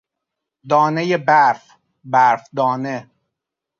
دانهی 0.69 1.11
برف، 1.27 1.63
برف 2.13 2.43
دانه 2.57 2.97